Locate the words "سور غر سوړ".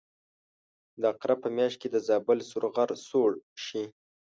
2.49-3.31